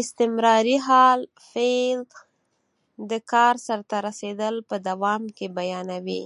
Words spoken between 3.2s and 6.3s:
کار سرته رسېدل په دوام کې بیانیوي.